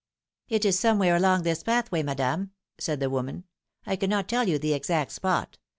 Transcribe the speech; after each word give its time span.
"It 0.49 0.65
was 0.65 0.79
somewhere 0.79 1.15
along 1.15 1.43
this 1.43 1.61
pathway, 1.61 2.01
madame," 2.01 2.53
said 2.79 2.99
the 2.99 3.09
woman." 3.11 3.43
I 3.85 3.95
cannot 3.97 4.27
tell 4.27 4.49
you 4.49 4.57
the 4.57 4.73
exact 4.73 5.11
spot. 5.11 5.59